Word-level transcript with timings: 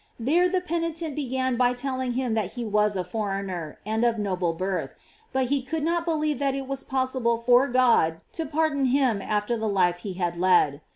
There 0.19 0.49
the 0.49 0.61
penitent 0.61 1.15
began 1.15 1.57
by 1.57 1.73
telling 1.75 2.13
him 2.13 2.33
that 2.33 2.53
he 2.53 2.65
was 2.65 2.95
a 2.95 3.03
foreigner, 3.03 3.77
and 3.85 4.03
of 4.03 4.17
noble 4.17 4.51
birth, 4.51 4.95
but 5.31 5.49
be 5.49 5.61
could 5.61 5.83
not 5.83 6.05
believe 6.05 6.39
that 6.39 6.55
it 6.55 6.67
was 6.67 6.83
possible 6.83 7.37
for 7.37 7.67
God 7.67 8.19
to 8.33 8.47
pardon 8.47 8.85
him 8.85 9.21
after 9.21 9.55
the 9.55 9.69
life 9.69 9.97
he 9.97 10.13
had 10.13 10.37
led. 10.37 10.81